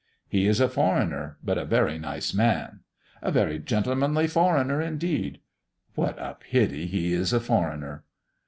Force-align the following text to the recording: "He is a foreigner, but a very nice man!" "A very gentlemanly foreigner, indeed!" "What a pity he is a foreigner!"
"He 0.27 0.47
is 0.47 0.59
a 0.59 0.67
foreigner, 0.67 1.37
but 1.43 1.59
a 1.59 1.63
very 1.63 1.99
nice 1.99 2.33
man!" 2.33 2.79
"A 3.21 3.29
very 3.31 3.59
gentlemanly 3.59 4.25
foreigner, 4.25 4.81
indeed!" 4.81 5.41
"What 5.93 6.17
a 6.17 6.37
pity 6.39 6.87
he 6.87 7.13
is 7.13 7.31
a 7.33 7.39
foreigner!" 7.39 8.03